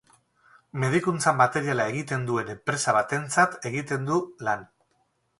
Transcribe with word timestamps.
Medikuntza 0.83 1.33
materiala 1.41 1.85
egiten 1.93 2.23
duen 2.29 2.49
enpresa 2.53 2.95
batentzat 2.95 3.59
egiten 3.71 4.09
du 4.09 4.17
lan. 4.49 4.65